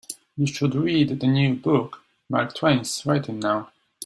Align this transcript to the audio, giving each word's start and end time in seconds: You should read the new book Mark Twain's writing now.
You 0.35 0.47
should 0.47 0.73
read 0.73 1.19
the 1.19 1.27
new 1.27 1.53
book 1.53 2.01
Mark 2.27 2.55
Twain's 2.55 3.05
writing 3.05 3.37
now. 3.39 3.71